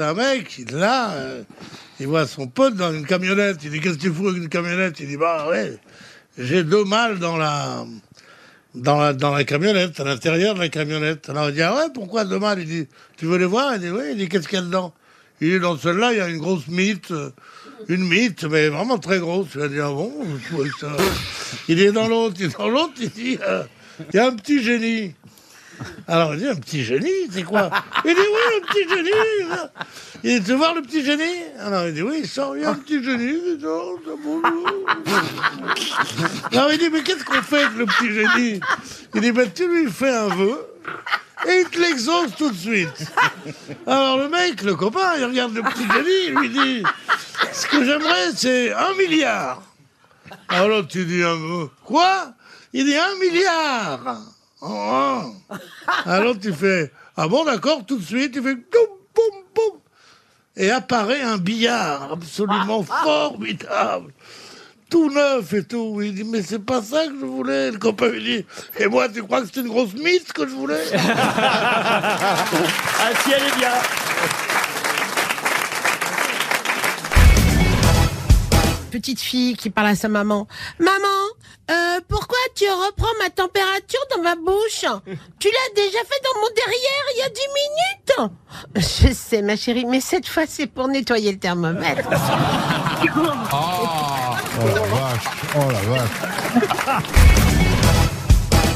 un 0.00 0.14
mec, 0.14 0.62
là, 0.72 1.12
euh, 1.12 1.42
il 2.00 2.06
voit 2.06 2.26
son 2.26 2.46
pote 2.46 2.74
dans 2.74 2.92
une 2.92 3.06
camionnette. 3.06 3.58
Il 3.64 3.70
dit 3.70 3.80
Qu'est-ce 3.80 3.96
que 3.96 4.02
tu 4.02 4.12
fous 4.12 4.28
avec 4.28 4.42
une 4.42 4.48
camionnette? 4.48 4.98
Il 5.00 5.08
dit 5.08 5.16
Bah 5.16 5.48
ouais, 5.48 5.76
j'ai 6.38 6.64
deux 6.64 6.84
mâles 6.84 7.18
dans 7.18 7.36
la, 7.36 7.84
dans 8.74 8.98
la, 9.00 9.12
dans 9.12 9.32
la 9.34 9.44
camionnette, 9.44 9.98
à 10.00 10.04
l'intérieur 10.04 10.54
de 10.54 10.60
la 10.60 10.68
camionnette. 10.68 11.28
Alors 11.28 11.48
il 11.48 11.54
dit 11.54 11.62
Ah 11.62 11.74
ouais, 11.76 11.90
pourquoi 11.94 12.24
deux 12.24 12.38
mâles? 12.38 12.60
Il 12.60 12.66
dit 12.66 12.88
Tu 13.16 13.26
veux 13.26 13.38
les 13.38 13.44
voir? 13.46 13.74
Il 13.74 13.80
dit 13.80 13.90
Oui, 13.90 14.04
il 14.12 14.16
dit 14.16 14.28
Qu'est-ce 14.28 14.48
qu'il 14.48 14.58
y 14.58 14.62
a 14.62 14.64
dedans? 14.64 14.92
Il 15.40 15.50
dit 15.52 15.60
Dans 15.60 15.76
celle-là, 15.78 16.12
il 16.12 16.18
y 16.18 16.20
a 16.20 16.28
une 16.28 16.38
grosse 16.38 16.66
mythe. 16.68 17.10
euh, 17.10 17.30
Une 17.88 18.06
mythe, 18.08 18.44
mais 18.44 18.68
vraiment 18.68 18.98
très 18.98 19.18
grosse. 19.18 19.48
Il 19.54 19.60
a 19.62 19.68
dit, 19.68 19.78
ah 19.80 19.90
bon 19.90 20.12
Il 21.68 21.80
est 21.80 21.92
dans 21.92 22.08
l'autre, 22.08 22.36
il 22.40 22.46
est 22.46 22.56
dans 22.58 22.68
l'autre, 22.68 22.94
il 23.00 23.10
dit, 23.10 23.38
euh, 23.46 23.62
il 24.12 24.16
y 24.16 24.18
a 24.18 24.26
un 24.26 24.34
petit 24.34 24.62
génie. 24.62 25.14
Alors 26.08 26.34
il 26.34 26.40
dit, 26.40 26.48
un 26.48 26.56
petit 26.56 26.84
génie, 26.84 27.10
c'est 27.30 27.42
quoi 27.42 27.70
Il 28.04 28.14
dit, 28.14 28.20
oui, 28.20 28.56
un 28.56 28.66
petit 28.66 28.88
génie. 28.88 29.10
Il 30.24 30.40
dit, 30.40 30.46
tu 30.46 30.54
voir 30.54 30.74
le 30.74 30.82
petit 30.82 31.04
génie 31.04 31.42
Alors 31.60 31.86
il 31.86 31.94
dit, 31.94 32.02
oui, 32.02 32.20
il 32.20 32.28
sort, 32.28 32.56
il 32.56 32.62
y 32.62 32.64
a 32.64 32.70
un 32.70 32.74
petit 32.74 33.02
génie. 33.02 33.38
Il 33.46 33.58
dit, 33.58 33.64
Oh. 33.66 33.98
Alors 36.52 36.72
il 36.72 36.78
dit, 36.78 36.90
mais 36.90 37.02
qu'est-ce 37.02 37.24
qu'on 37.24 37.42
fait 37.42 37.64
avec 37.64 37.76
le 37.76 37.86
petit 37.86 38.12
génie 38.12 38.60
Il 39.14 39.20
dit, 39.20 39.32
ben 39.32 39.50
tu 39.52 39.68
lui 39.68 39.90
fais 39.90 40.14
un 40.14 40.28
vœu. 40.28 40.66
Et 41.48 41.60
il 41.60 41.68
te 41.68 41.78
l'exauce 41.78 42.34
tout 42.36 42.50
de 42.50 42.56
suite. 42.56 43.12
Alors 43.86 44.18
le 44.18 44.28
mec, 44.28 44.62
le 44.62 44.74
copain, 44.74 45.16
il 45.18 45.24
regarde 45.24 45.54
le 45.54 45.62
petit 45.62 45.86
génie, 45.92 46.26
il 46.28 46.34
lui 46.34 46.48
dit 46.48 46.82
Ce 47.52 47.66
que 47.66 47.84
j'aimerais, 47.84 48.32
c'est 48.34 48.72
un 48.72 48.94
milliard. 48.94 49.62
Alors 50.48 50.86
tu 50.88 51.04
dis 51.04 51.22
un 51.22 51.36
mot. 51.36 51.70
Quoi 51.84 52.32
Il 52.72 52.84
dit 52.86 52.96
un 52.96 53.14
milliard. 53.20 54.22
Oh, 54.62 55.22
oh. 55.50 55.54
Alors 56.06 56.36
il 56.42 56.54
fait 56.54 56.92
Ah 57.16 57.28
bon, 57.28 57.44
d'accord, 57.44 57.84
tout 57.86 57.98
de 57.98 58.04
suite, 58.04 58.32
il 58.36 58.42
fait 58.42 58.54
boum, 58.54 58.88
boum, 59.14 59.42
boum. 59.54 59.80
Et 60.56 60.70
apparaît 60.70 61.20
un 61.20 61.36
billard 61.36 62.12
absolument 62.12 62.82
formidable. 62.82 64.12
Tout 64.88 65.10
neuf 65.10 65.52
et 65.52 65.64
tout. 65.64 66.00
Il 66.00 66.14
dit, 66.14 66.24
mais 66.24 66.42
c'est 66.42 66.60
pas 66.64 66.80
ça 66.80 67.06
que 67.06 67.12
je 67.20 67.26
voulais. 67.26 67.72
Le 67.72 67.78
copain 67.78 68.08
lui 68.08 68.22
dit, 68.22 68.46
et 68.78 68.86
moi, 68.86 69.08
tu 69.08 69.22
crois 69.22 69.42
que 69.42 69.48
c'est 69.52 69.60
une 69.60 69.68
grosse 69.68 69.92
mythe 69.94 70.32
que 70.32 70.46
je 70.46 70.54
voulais? 70.54 70.84
Ah 72.98 73.10
si, 73.22 73.32
elle 73.32 73.42
est 73.42 73.56
bien. 73.58 73.72
Petite 78.90 79.20
fille 79.20 79.56
qui 79.56 79.70
parle 79.70 79.88
à 79.88 79.94
sa 79.94 80.08
maman. 80.08 80.46
Maman, 80.78 81.25
euh, 81.68 82.00
pourquoi 82.08 82.38
tu 82.54 82.64
reprends 82.64 83.12
ma 83.20 83.28
température 83.30 84.00
dans 84.14 84.22
ma 84.22 84.36
bouche 84.36 84.84
Tu 85.40 85.48
l'as 85.48 85.74
déjà 85.74 85.98
fait 85.98 86.22
dans 86.22 86.40
mon 86.40 86.48
derrière 86.54 87.04
il 87.14 87.18
y 87.18 87.22
a 87.22 87.28
10 87.28 87.40
minutes 87.56 88.32
Je 88.76 89.12
sais, 89.12 89.42
ma 89.42 89.56
chérie, 89.56 89.84
mais 89.84 90.00
cette 90.00 90.28
fois, 90.28 90.44
c'est 90.46 90.68
pour 90.68 90.86
nettoyer 90.88 91.32
le 91.32 91.38
thermomètre. 91.38 92.08
Oh 94.58 94.64
la 94.74 94.80
vache, 94.80 95.24
oh 95.54 95.70
la 95.70 95.80
vache. 95.82 96.10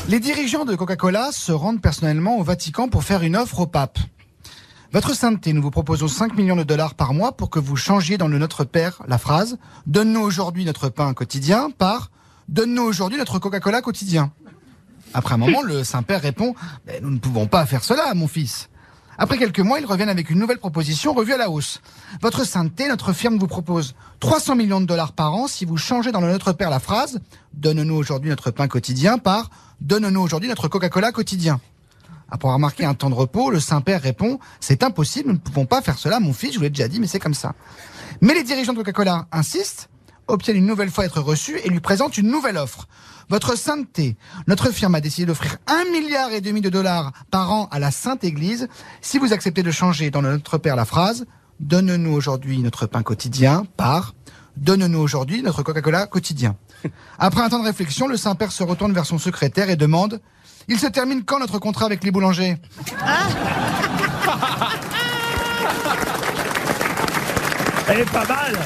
Les 0.08 0.20
dirigeants 0.20 0.66
de 0.66 0.74
Coca-Cola 0.74 1.30
se 1.32 1.52
rendent 1.52 1.80
personnellement 1.80 2.36
au 2.36 2.42
Vatican 2.42 2.88
pour 2.88 3.02
faire 3.02 3.22
une 3.22 3.34
offre 3.34 3.60
au 3.60 3.66
pape. 3.66 3.98
Votre 4.92 5.14
sainteté, 5.14 5.54
nous 5.54 5.62
vous 5.62 5.70
proposons 5.70 6.08
5 6.08 6.36
millions 6.36 6.56
de 6.56 6.64
dollars 6.64 6.94
par 6.94 7.14
mois 7.14 7.32
pour 7.32 7.48
que 7.48 7.58
vous 7.58 7.76
changiez 7.76 8.18
dans 8.18 8.28
le 8.28 8.38
Notre 8.38 8.64
Père 8.64 9.02
la 9.08 9.16
phrase 9.18 9.56
«Donne-nous 9.86 10.20
aujourd'hui 10.20 10.64
notre 10.66 10.90
pain 10.90 11.14
quotidien» 11.14 11.70
par 11.78 12.10
«Donne-nous 12.50 12.82
aujourd'hui 12.82 13.16
notre 13.16 13.38
Coca-Cola 13.38 13.80
quotidien». 13.80 14.32
Après 15.14 15.34
un 15.34 15.38
moment, 15.38 15.62
le 15.62 15.84
Saint-Père 15.84 16.20
répond 16.20 16.56
Nous 17.00 17.10
ne 17.10 17.18
pouvons 17.18 17.46
pas 17.46 17.64
faire 17.64 17.84
cela, 17.84 18.12
mon 18.14 18.26
fils». 18.26 18.68
Après 19.18 19.38
quelques 19.38 19.60
mois, 19.60 19.78
ils 19.78 19.86
reviennent 19.86 20.08
avec 20.08 20.30
une 20.30 20.38
nouvelle 20.40 20.58
proposition 20.58 21.12
revue 21.12 21.34
à 21.34 21.36
la 21.36 21.48
hausse. 21.48 21.80
Votre 22.22 22.44
sainteté, 22.44 22.88
notre 22.88 23.12
firme 23.12 23.38
vous 23.38 23.46
propose 23.46 23.94
300 24.18 24.56
millions 24.56 24.80
de 24.80 24.86
dollars 24.86 25.12
par 25.12 25.32
an 25.32 25.46
si 25.46 25.64
vous 25.64 25.76
changez 25.76 26.10
dans 26.10 26.20
le 26.20 26.26
Notre 26.26 26.52
Père 26.52 26.70
la 26.70 26.80
phrase 26.80 27.20
«Donne-nous 27.54 27.94
aujourd'hui 27.94 28.30
notre 28.30 28.50
pain 28.50 28.66
quotidien» 28.66 29.18
par 29.18 29.50
«Donne-nous 29.80 30.20
aujourd'hui 30.20 30.48
notre 30.48 30.66
Coca-Cola 30.66 31.12
quotidien». 31.12 31.60
Après 32.30 32.48
avoir 32.48 32.58
marqué 32.58 32.84
un 32.84 32.94
temps 32.94 33.10
de 33.10 33.14
repos, 33.14 33.50
le 33.50 33.60
Saint-Père 33.60 34.02
répond 34.02 34.40
«C'est 34.60 34.82
impossible, 34.82 35.28
nous 35.28 35.34
ne 35.34 35.38
pouvons 35.38 35.66
pas 35.66 35.82
faire 35.82 35.98
cela, 35.98 36.18
mon 36.18 36.32
fils, 36.32 36.54
je 36.54 36.56
vous 36.56 36.64
l'ai 36.64 36.70
déjà 36.70 36.88
dit, 36.88 36.98
mais 36.98 37.06
c'est 37.06 37.20
comme 37.20 37.34
ça.» 37.34 37.54
Mais 38.20 38.34
les 38.34 38.42
dirigeants 38.42 38.72
de 38.72 38.78
Coca-Cola 38.78 39.26
insistent, 39.30 39.88
obtiennent 40.30 40.56
une 40.56 40.66
nouvelle 40.66 40.90
fois 40.90 41.04
être 41.04 41.20
reçus 41.20 41.58
et 41.62 41.68
lui 41.68 41.80
présentent 41.80 42.16
une 42.18 42.30
nouvelle 42.30 42.56
offre. 42.56 42.88
Votre 43.28 43.56
sainteté, 43.56 44.16
notre 44.46 44.70
firme 44.70 44.94
a 44.94 45.00
décidé 45.00 45.26
d'offrir 45.26 45.58
un 45.66 45.84
milliard 45.92 46.32
et 46.32 46.40
demi 46.40 46.60
de 46.60 46.68
dollars 46.68 47.12
par 47.30 47.52
an 47.52 47.68
à 47.70 47.78
la 47.78 47.90
Sainte 47.90 48.24
Église 48.24 48.68
si 49.00 49.18
vous 49.18 49.32
acceptez 49.32 49.62
de 49.62 49.70
changer 49.70 50.10
dans 50.10 50.20
le 50.20 50.32
Notre 50.32 50.58
Père 50.58 50.74
la 50.76 50.84
phrase 50.84 51.26
«Donne-nous 51.60 52.12
aujourd'hui 52.12 52.58
notre 52.60 52.86
pain 52.86 53.02
quotidien» 53.02 53.64
par 53.76 54.14
«Donne-nous 54.56 54.98
aujourd'hui 54.98 55.42
notre 55.42 55.62
Coca-Cola 55.62 56.06
quotidien». 56.06 56.56
Après 57.18 57.42
un 57.42 57.48
temps 57.48 57.60
de 57.60 57.66
réflexion, 57.66 58.08
le 58.08 58.16
Saint-Père 58.16 58.50
se 58.50 58.64
retourne 58.64 58.92
vers 58.92 59.06
son 59.06 59.18
secrétaire 59.18 59.70
et 59.70 59.76
demande 59.76 60.20
«Il 60.68 60.78
se 60.78 60.86
termine 60.86 61.22
quand 61.24 61.38
notre 61.38 61.58
contrat 61.58 61.86
avec 61.86 62.02
les 62.02 62.10
boulangers?» 62.10 62.56
Elle 67.92 68.00
est 68.00 68.12
pas 68.12 68.24
mal. 68.24 68.56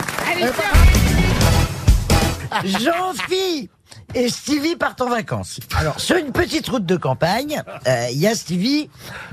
Jean-Phi 2.65 3.69
et 4.15 4.29
Stevie 4.29 4.77
partent 4.77 5.01
en 5.01 5.09
vacances. 5.09 5.59
Alors, 5.77 6.01
sur 6.01 6.17
une 6.17 6.33
petite 6.33 6.69
route 6.69 6.87
de 6.87 6.97
campagne, 6.97 7.63
euh, 7.87 8.07
il 8.11 8.19
y 8.19 8.27
a 8.27 8.35
Stevie 8.35 8.89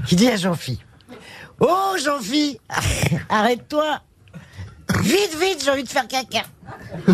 qui 0.08 0.16
dit 0.16 0.30
à 0.30 0.36
Jean-Phi 0.36 0.80
Oh, 1.60 1.96
Jean-Phi, 2.04 2.60
arrête-toi 3.30 4.00
Vite, 5.00 5.38
vite, 5.40 5.62
j'ai 5.64 5.72
envie 5.72 5.84
de 5.84 5.90
faire 5.90 6.08
caca 6.08 6.42
Oh. 7.08 7.14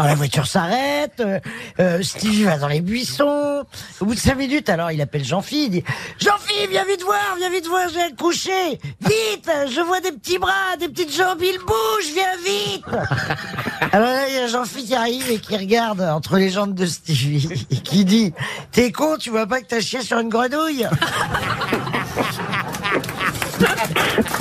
Alors 0.00 0.08
la 0.08 0.16
voiture 0.16 0.46
s'arrête, 0.46 1.20
euh, 1.20 1.38
euh, 1.78 2.02
Stevie 2.02 2.44
va 2.44 2.56
dans 2.56 2.68
les 2.68 2.80
buissons. 2.80 3.66
Au 4.00 4.06
bout 4.06 4.14
de 4.14 4.18
cinq 4.18 4.36
minutes, 4.36 4.70
alors 4.70 4.90
il 4.90 5.02
appelle 5.02 5.22
Jean-Phi, 5.22 5.64
il 5.64 5.70
dit 5.72 5.84
Jean-Phi, 6.18 6.68
viens 6.70 6.86
vite 6.86 7.02
voir, 7.02 7.34
viens 7.36 7.50
vite 7.50 7.66
voir, 7.66 7.86
j'ai 7.90 8.16
couché. 8.16 8.80
Vite, 9.02 9.50
je 9.68 9.82
vois 9.82 10.00
des 10.00 10.12
petits 10.12 10.38
bras, 10.38 10.78
des 10.78 10.88
petites 10.88 11.14
jambes, 11.14 11.42
il 11.42 11.58
bouge, 11.58 12.14
viens 12.14 12.34
vite. 12.42 12.86
Alors 13.92 14.08
là, 14.08 14.26
il 14.30 14.36
y 14.36 14.38
a 14.38 14.46
Jean-Phi 14.46 14.86
qui 14.86 14.94
arrive 14.94 15.30
et 15.30 15.38
qui 15.38 15.54
regarde 15.54 16.00
entre 16.00 16.38
les 16.38 16.48
jambes 16.48 16.72
de 16.72 16.86
Stevie 16.86 17.66
et 17.70 17.76
qui 17.76 18.06
dit 18.06 18.32
T'es 18.72 18.92
con, 18.92 19.18
tu 19.18 19.28
vois 19.28 19.46
pas 19.46 19.60
que 19.60 19.66
t'as 19.66 19.80
chié 19.80 20.00
sur 20.00 20.18
une 20.18 20.30
grenouille? 20.30 20.86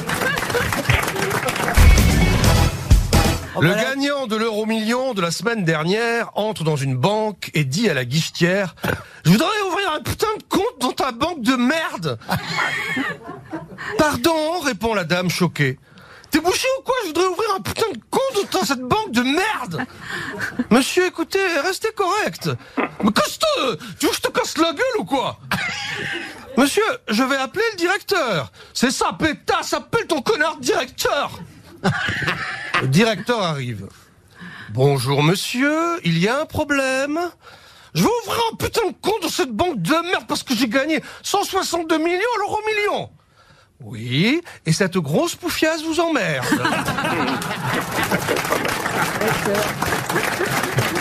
Le 3.61 3.73
gagnant 3.73 4.27
de 4.27 4.35
l'euro 4.37 4.65
million 4.65 5.13
de 5.13 5.21
la 5.21 5.31
semaine 5.31 5.65
dernière 5.65 6.29
entre 6.35 6.63
dans 6.63 6.77
une 6.77 6.95
banque 6.95 7.51
et 7.53 7.65
dit 7.65 7.89
à 7.89 7.93
la 7.93 8.05
guichetière 8.05 8.75
Je 9.25 9.31
voudrais 9.31 9.61
ouvrir 9.67 9.91
un 9.91 10.01
putain 10.01 10.33
de 10.37 10.43
compte 10.43 10.79
dans 10.79 10.93
ta 10.93 11.11
banque 11.11 11.41
de 11.41 11.55
merde 11.55 12.17
Pardon 13.97 14.59
répond 14.63 14.93
la 14.93 15.03
dame 15.03 15.29
choquée. 15.29 15.77
T'es 16.31 16.39
bouché 16.39 16.67
ou 16.79 16.83
quoi? 16.83 16.95
Je 17.03 17.07
voudrais 17.07 17.27
ouvrir 17.27 17.49
un 17.55 17.61
putain 17.61 17.89
de 17.91 17.99
compte 18.09 18.51
dans 18.51 18.63
cette 18.63 18.81
banque 18.81 19.11
de 19.11 19.23
merde 19.23 19.85
Monsieur, 20.69 21.07
écoutez, 21.07 21.45
restez 21.63 21.91
correct. 21.91 22.49
Mais 23.03 23.11
casse 23.11 23.39
toi 23.39 23.75
Tu 23.99 24.05
veux 24.05 24.11
que 24.11 24.15
je 24.17 24.21
te 24.21 24.29
casse 24.29 24.57
la 24.57 24.71
gueule 24.71 24.99
ou 24.99 25.05
quoi? 25.05 25.39
Monsieur, 26.57 26.83
je 27.09 27.23
vais 27.23 27.37
appeler 27.37 27.63
le 27.73 27.77
directeur. 27.77 28.51
C'est 28.73 28.91
ça, 28.91 29.15
pétasse, 29.17 29.73
appelle 29.73 30.07
ton 30.07 30.21
connard 30.21 30.57
directeur 30.57 31.31
le 32.81 32.87
directeur 32.87 33.41
arrive. 33.41 33.87
Bonjour 34.71 35.23
monsieur, 35.23 35.99
il 36.03 36.17
y 36.19 36.27
a 36.27 36.41
un 36.41 36.45
problème. 36.45 37.19
Je 37.95 38.03
vais 38.03 38.09
ouvrir 38.23 38.39
un 38.51 38.55
putain 38.55 38.87
de 38.87 38.93
compte 39.01 39.21
dans 39.23 39.29
cette 39.29 39.51
banque 39.51 39.81
de 39.81 40.09
merde 40.11 40.25
parce 40.27 40.43
que 40.43 40.55
j'ai 40.55 40.67
gagné 40.67 41.01
162 41.23 41.97
millions 41.97 42.09
à 42.35 42.39
l'euro 42.39 42.59
million. 42.67 43.09
Oui, 43.81 44.41
et 44.65 44.73
cette 44.73 44.97
grosse 44.97 45.35
poufiasse 45.35 45.81
vous 45.83 45.99
emmerde. 45.99 46.45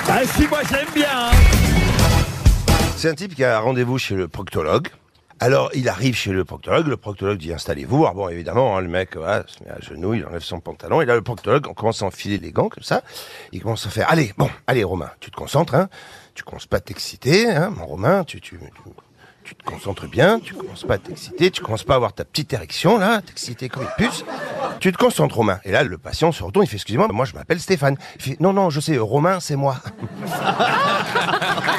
Ah 0.09 0.21
si, 0.25 0.47
moi 0.47 0.61
j'aime 0.71 0.87
bien. 0.95 1.09
hein. 1.13 1.31
C'est 2.97 3.11
un 3.11 3.15
type 3.15 3.35
qui 3.35 3.45
a 3.45 3.57
un 3.59 3.61
rendez-vous 3.61 3.99
chez 3.99 4.15
le 4.15 4.29
proctologue. 4.29 4.89
Alors, 5.41 5.71
il 5.75 5.89
arrive 5.89 6.17
chez 6.17 6.33
le 6.33 6.45
proctologue, 6.45 6.89
le 6.89 6.97
proctologue 6.97 7.39
dit 7.39 7.53
installez-vous. 7.53 8.05
Alors 8.05 8.15
bon, 8.15 8.29
évidemment, 8.29 8.77
hein, 8.77 8.81
le 8.81 8.89
mec 8.89 9.17
voilà, 9.17 9.45
se 9.47 9.63
met 9.63 9.71
à 9.71 9.81
genoux, 9.81 10.15
il 10.15 10.27
enlève 10.27 10.43
son 10.43 10.59
pantalon, 10.59 11.01
et 11.01 11.07
là, 11.07 11.15
le 11.15 11.23
proctologue, 11.23 11.69
on 11.69 11.75
commence 11.75 12.03
à 12.03 12.07
enfiler 12.07 12.39
les 12.39 12.51
gants, 12.51 12.69
comme 12.69 12.83
ça. 12.83 13.03
Il 13.53 13.63
commence 13.63 13.87
à 13.87 13.91
faire, 13.91 14.11
allez, 14.11 14.33
bon, 14.37 14.51
allez, 14.67 14.83
Romain, 14.83 15.11
tu 15.21 15.31
te 15.31 15.37
concentres, 15.37 15.75
hein. 15.75 15.89
Tu 16.35 16.43
commences 16.43 16.67
pas 16.67 16.79
à 16.79 16.81
t'exciter, 16.81 17.49
hein, 17.49 17.71
mon 17.71 17.87
Romain, 17.87 18.25
tu, 18.25 18.41
tu, 18.41 18.59
tu, 19.45 19.55
te 19.55 19.63
concentres 19.63 20.09
bien, 20.09 20.41
tu 20.41 20.55
commences 20.55 20.85
pas 20.85 20.95
à 20.95 20.99
t'exciter, 20.99 21.53
tu 21.53 21.63
commences 21.63 21.85
pas 21.85 21.95
à 21.95 21.97
avoir 21.97 22.13
ta 22.13 22.25
petite 22.25 22.53
érection, 22.53 22.99
là, 22.99 23.23
t'exciter 23.23 23.69
comme 23.69 23.85
une 23.85 24.07
puce. 24.07 24.25
Tu 24.81 24.93
te 24.93 24.99
concentres, 24.99 25.37
Romain. 25.37 25.61
Et 25.65 25.71
là, 25.71 25.85
le 25.85 25.99
patient 25.99 26.33
se 26.33 26.43
retourne, 26.43 26.65
il 26.65 26.69
fait, 26.69 26.77
excusez-moi, 26.77 27.07
moi, 27.09 27.25
je 27.25 27.35
m'appelle 27.35 27.61
Stéphane. 27.61 27.97
Il 28.17 28.23
fait, 28.23 28.41
non, 28.41 28.53
non, 28.53 28.71
je 28.71 28.81
sais, 28.81 28.99
Romain, 28.99 29.39
c'est 29.39 29.57
moi. 29.57 29.77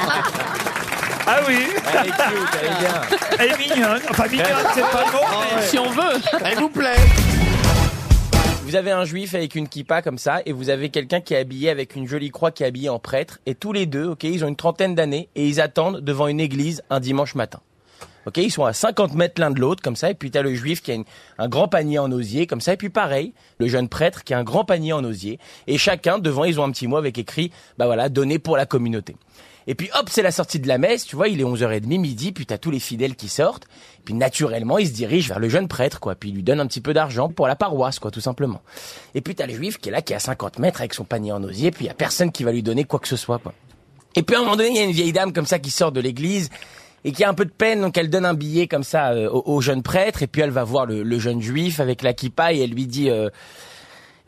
Ah 1.32 1.42
oui. 1.48 1.58
Elle 1.94 2.08
est 2.08 2.12
cute, 2.12 2.50
elle 2.60 2.66
est 2.66 2.80
bien. 2.80 3.02
Elle 3.40 3.52
est 3.52 3.58
mignonne. 3.76 4.02
Enfin, 4.10 4.28
mignonne, 4.28 4.48
c'est 4.74 4.82
pas 4.82 5.06
le 5.06 5.12
mot. 5.12 5.20
mais- 5.56 5.62
Si 5.62 5.78
on 5.78 5.90
veut. 5.92 6.20
Elle 6.44 6.58
vous 6.58 6.70
plaît. 6.70 6.96
Vous 8.64 8.76
avez 8.76 8.92
un 8.92 9.04
juif 9.06 9.34
avec 9.36 9.54
une 9.56 9.68
kippa 9.68 10.02
comme 10.02 10.18
ça, 10.18 10.42
et 10.46 10.52
vous 10.52 10.70
avez 10.70 10.90
quelqu'un 10.90 11.22
qui 11.22 11.34
est 11.34 11.38
habillé 11.38 11.70
avec 11.70 11.96
une 11.96 12.08
jolie 12.08 12.30
croix 12.32 12.52
qui 12.52 12.64
est 12.64 12.68
habillé 12.68 12.90
en 12.90 13.00
prêtre, 13.00 13.40
et 13.46 13.54
tous 13.56 13.74
les 13.74 13.86
deux, 13.86 14.06
ok, 14.08 14.24
ils 14.24 14.44
ont 14.44 14.48
une 14.48 14.56
trentaine 14.56 14.94
d'années, 14.96 15.30
et 15.36 15.48
ils 15.48 15.60
attendent 15.62 16.02
devant 16.02 16.28
une 16.28 16.40
église 16.40 16.82
un 16.90 17.00
dimanche 17.00 17.36
matin. 17.36 17.60
Ok, 18.30 18.38
ils 18.38 18.52
sont 18.52 18.64
à 18.64 18.74
50 18.74 19.16
mètres 19.16 19.42
l'un 19.42 19.50
de 19.50 19.60
l'autre, 19.60 19.82
comme 19.82 19.96
ça, 19.96 20.12
et 20.12 20.14
puis 20.14 20.30
t'as 20.30 20.44
le 20.44 20.54
juif 20.54 20.84
qui 20.84 20.92
a 20.92 20.98
un 21.40 21.48
grand 21.48 21.68
panier 21.68 21.98
en 21.98 22.12
osier, 22.12 22.46
comme 22.46 22.62
ça, 22.62 22.74
et 22.74 22.78
puis 22.78 22.92
pareil, 22.92 23.34
le 23.58 23.68
jeune 23.68 23.90
prêtre 23.90 24.24
qui 24.24 24.36
a 24.36 24.38
un 24.38 24.44
grand 24.44 24.64
panier 24.64 24.94
en 24.94 25.04
osier, 25.04 25.40
et 25.66 25.80
chacun, 25.80 26.20
devant, 26.20 26.44
ils 26.44 26.60
ont 26.60 26.64
un 26.64 26.70
petit 26.70 26.86
mot 26.86 26.98
avec 26.98 27.18
écrit, 27.18 27.52
bah 27.80 27.88
voilà, 27.88 28.08
donné 28.08 28.38
pour 28.38 28.56
la 28.56 28.68
communauté. 28.68 29.16
Et 29.66 29.74
puis 29.74 29.90
hop, 30.00 30.10
c'est 30.12 30.22
la 30.22 30.30
sortie 30.32 30.60
de 30.60 30.68
la 30.68 30.78
messe, 30.78 31.08
tu 31.08 31.16
vois, 31.16 31.28
il 31.28 31.42
est 31.42 31.44
11h30, 31.44 31.88
midi, 31.88 32.32
puis 32.32 32.46
t'as 32.46 32.60
tous 32.60 32.70
les 32.70 32.80
fidèles 32.80 33.16
qui 33.16 33.30
sortent, 33.30 33.66
puis 34.06 34.14
naturellement, 34.14 34.78
il 34.78 34.88
se 34.88 34.94
dirige 34.94 35.28
vers 35.28 35.40
le 35.40 35.50
jeune 35.50 35.68
prêtre, 35.68 36.00
quoi, 36.00 36.14
puis 36.14 36.30
il 36.30 36.36
lui 36.36 36.44
donne 36.44 36.60
un 36.60 36.68
petit 36.68 36.82
peu 36.82 36.94
d'argent 36.94 37.30
pour 37.30 37.48
la 37.48 37.56
paroisse, 37.56 37.98
quoi, 37.98 38.12
tout 38.12 38.22
simplement. 38.22 38.62
Et 39.16 39.22
puis 39.22 39.34
t'as 39.34 39.48
le 39.48 39.56
juif 39.56 39.80
qui 39.80 39.90
est 39.90 39.92
là, 39.92 40.04
qui 40.04 40.14
est 40.14 40.18
à 40.18 40.20
50 40.20 40.60
mètres 40.60 40.82
avec 40.82 40.94
son 40.94 41.04
panier 41.04 41.32
en 41.32 41.44
osier, 41.44 41.72
puis 41.72 41.86
y 41.86 41.90
a 41.90 41.96
personne 41.96 42.32
qui 42.32 42.44
va 42.44 42.52
lui 42.52 42.62
donner 42.62 42.84
quoi 42.84 43.00
que 43.00 43.08
ce 43.08 43.16
soit, 43.16 43.40
quoi. 43.40 43.56
Et 44.16 44.22
puis 44.22 44.36
à 44.36 44.40
un 44.40 44.44
moment 44.44 44.56
donné, 44.56 44.70
il 44.70 44.76
y 44.76 44.80
a 44.80 44.84
une 44.84 44.92
vieille 44.92 45.14
dame 45.14 45.34
comme 45.34 45.48
ça 45.48 45.58
qui 45.58 45.72
sort 45.72 45.92
de 45.92 46.00
l'église 46.00 46.52
et 47.04 47.12
qui 47.12 47.24
a 47.24 47.30
un 47.30 47.34
peu 47.34 47.46
de 47.46 47.52
peine, 47.52 47.82
donc 47.82 47.98
elle 47.98 48.10
donne 48.10 48.26
un 48.26 48.34
billet 48.34 48.68
comme 48.68 48.84
ça 48.84 49.12
euh, 49.12 49.30
au, 49.30 49.62
jeune 49.62 49.84
prêtre, 49.84 50.24
et 50.24 50.28
puis 50.28 50.42
elle 50.42 50.52
va 50.52 50.64
voir 50.64 50.86
le, 50.86 51.04
le 51.04 51.20
jeune 51.20 51.42
juif 51.42 51.80
avec 51.80 52.02
la 52.02 52.14
kippa 52.14 52.54
et 52.54 52.60
elle 52.60 52.72
lui 52.72 52.88
dit, 52.88 53.10
euh, 53.10 53.30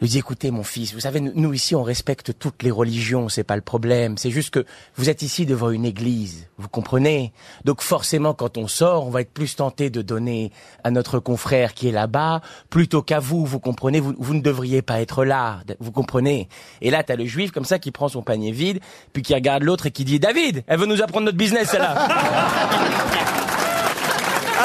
lui 0.01 0.09
dit, 0.09 0.18
écoutez 0.18 0.50
mon 0.50 0.63
fils, 0.63 0.94
vous 0.94 1.00
savez, 1.01 1.21
nous, 1.21 1.53
ici 1.53 1.75
on 1.75 1.83
respecte 1.83 2.38
toutes 2.39 2.63
les 2.63 2.71
religions, 2.71 3.30
c'est 3.30 3.44
pas 3.44 3.56
le 3.56 3.62
problème, 3.62 4.18
c'est 4.18 4.31
juste 4.31 4.50
que 4.50 4.65
vous 4.95 5.09
êtes 5.09 5.21
ici 5.21 5.45
devant 5.45 5.69
une 5.69 5.86
église, 5.86 6.48
vous 6.57 6.68
comprenez? 6.68 7.31
Donc 7.65 7.81
forcément 7.81 8.33
quand 8.33 8.57
on 8.57 8.68
sort, 8.68 9.06
on 9.06 9.12
va 9.12 9.21
être 9.21 9.31
plus 9.31 9.56
tenté 9.56 9.92
de 9.92 10.01
donner 10.01 10.51
à 10.83 10.89
notre 10.89 11.19
confrère 11.19 11.75
qui 11.75 11.88
est 11.88 11.92
là-bas, 11.92 12.42
plutôt 12.71 13.03
qu'à 13.03 13.19
vous, 13.19 13.45
vous 13.45 13.59
comprenez? 13.59 14.00
Vous, 14.00 14.15
vous 14.18 14.33
ne 14.33 14.42
devriez 14.42 14.81
pas 14.81 15.01
être 15.01 15.24
là, 15.24 15.59
vous 15.80 15.92
comprenez? 15.92 16.50
Et 16.81 16.89
là 16.89 17.04
t'as 17.04 17.15
le 17.15 17.25
juif 17.25 17.51
comme 17.51 17.65
ça 17.65 17.77
qui 17.77 17.92
prend 17.92 18.07
son 18.07 18.24
panier 18.24 18.51
vide, 18.51 18.80
puis 19.13 19.21
qui 19.21 19.36
regarde 19.36 19.62
l'autre 19.62 19.86
et 19.86 19.92
qui 19.92 20.04
dit, 20.04 20.19
David, 20.19 20.63
elle 20.65 20.80
veut 20.80 20.88
nous 20.88 21.04
apprendre 21.04 21.25
notre 21.25 21.38
business 21.38 21.69
celle-là. 21.69 21.94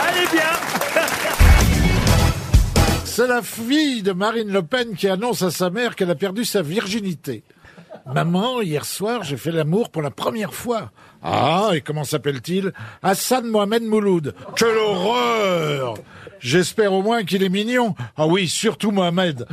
Allez 0.09 0.27
bien 0.33 0.56
C'est 3.17 3.27
la 3.27 3.41
fille 3.41 4.03
de 4.03 4.13
Marine 4.13 4.53
Le 4.53 4.61
Pen 4.61 4.95
qui 4.95 5.09
annonce 5.09 5.41
à 5.41 5.51
sa 5.51 5.71
mère 5.71 5.97
qu'elle 5.97 6.11
a 6.11 6.15
perdu 6.15 6.45
sa 6.45 6.61
virginité. 6.61 7.45
Maman, 8.05 8.61
hier 8.61 8.85
soir, 8.85 9.23
j'ai 9.23 9.39
fait 9.39 9.53
l'amour 9.53 9.89
pour 9.89 10.03
la 10.03 10.11
première 10.11 10.53
fois. 10.53 10.91
Ah, 11.23 11.71
et 11.73 11.81
comment 11.81 12.05
s'appelle-t-il? 12.05 12.75
Hassan 13.03 13.47
Mohamed 13.47 13.85
Mouloud. 13.85 14.35
Quelle 14.55 14.77
horreur 14.77 15.95
J'espère 16.41 16.93
au 16.93 17.01
moins 17.01 17.25
qu'il 17.25 17.43
est 17.43 17.49
mignon. 17.49 17.95
Ah 18.19 18.27
oui, 18.27 18.51
surtout 18.51 18.91
Mohamed. 18.91 19.47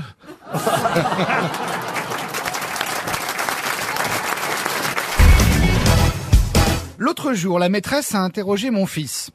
L'autre 6.97 7.33
jour, 7.33 7.59
la 7.59 7.69
maîtresse 7.69 8.13
a 8.13 8.19
interrogé 8.19 8.71
mon 8.71 8.85
fils. 8.85 9.31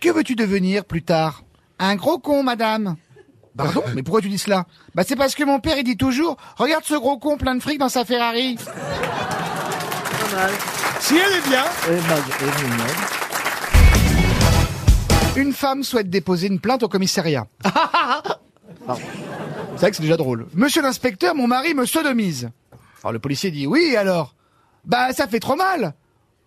Que 0.00 0.10
veux-tu 0.10 0.36
devenir 0.36 0.84
plus 0.84 1.02
tard? 1.02 1.42
Un 1.80 1.96
gros 1.96 2.20
con, 2.20 2.44
madame. 2.44 2.94
Pardon 3.56 3.82
Mais 3.94 4.02
pourquoi 4.02 4.20
tu 4.20 4.28
dis 4.28 4.38
cela 4.38 4.66
Bah 4.94 5.02
c'est 5.06 5.16
parce 5.16 5.34
que 5.34 5.44
mon 5.44 5.60
père 5.60 5.78
il 5.78 5.84
dit 5.84 5.96
toujours 5.96 6.36
Regarde 6.56 6.84
ce 6.84 6.94
gros 6.94 7.18
con 7.18 7.36
plein 7.36 7.54
de 7.54 7.60
fric 7.60 7.78
dans 7.78 7.88
sa 7.88 8.04
Ferrari. 8.04 8.56
Si 11.00 11.14
elle 11.16 11.32
est 11.32 11.48
bien. 11.48 11.64
Une 15.36 15.52
femme 15.52 15.82
souhaite 15.82 16.10
déposer 16.10 16.48
une 16.48 16.60
plainte 16.60 16.82
au 16.82 16.88
commissariat. 16.88 17.46
Pardon. 18.86 19.02
C'est 19.74 19.80
vrai 19.80 19.90
que 19.90 19.96
c'est 19.96 20.02
déjà 20.02 20.16
drôle. 20.16 20.46
Monsieur 20.54 20.82
l'inspecteur, 20.82 21.34
mon 21.34 21.46
mari 21.46 21.74
me 21.74 21.84
sodomise. 21.84 22.50
Alors 23.02 23.12
le 23.12 23.18
policier 23.18 23.50
dit 23.50 23.66
oui 23.66 23.94
alors. 23.96 24.34
Bah 24.84 25.12
ça 25.12 25.26
fait 25.26 25.40
trop 25.40 25.56
mal. 25.56 25.94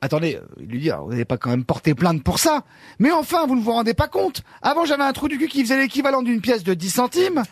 Attendez, 0.02 0.40
il 0.60 0.68
lui 0.68 0.80
dit, 0.80 0.90
vous 0.90 1.10
n'avez 1.10 1.26
pas 1.26 1.38
quand 1.38 1.50
même 1.50 1.66
porté 1.66 1.94
plainte 1.94 2.24
pour 2.24 2.40
ça. 2.40 2.64
Mais 3.00 3.12
enfin, 3.12 3.46
vous 3.46 3.56
ne 3.56 3.62
vous 3.62 3.74
rendez 3.74 3.94
pas 3.94 4.08
compte. 4.08 4.44
Avant, 4.62 4.86
j'avais 4.86 5.04
un 5.04 5.12
trou 5.12 5.28
du 5.28 5.38
cul 5.38 5.48
qui 5.48 5.62
faisait 5.62 5.78
l'équivalent 5.78 6.22
d'une 6.22 6.40
pièce 6.42 6.64
de 6.64 6.74
10 6.74 6.90
centimes. 6.90 7.44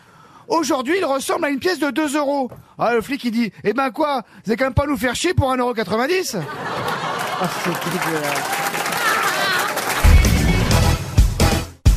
Aujourd'hui, 0.48 0.94
il 0.98 1.04
ressemble 1.04 1.44
à 1.44 1.50
une 1.50 1.58
pièce 1.58 1.78
de 1.78 1.90
2 1.90 2.16
euros. 2.16 2.50
Ah, 2.78 2.94
le 2.94 3.02
flic, 3.02 3.22
il 3.24 3.32
dit, 3.32 3.52
eh 3.64 3.74
ben 3.74 3.90
quoi, 3.90 4.22
vous 4.44 4.50
allez 4.50 4.56
quand 4.56 4.64
même 4.64 4.74
pas 4.74 4.86
nous 4.86 4.96
faire 4.96 5.14
chier 5.14 5.34
pour 5.34 5.52
1,90 5.52 5.58
euro 5.60 5.74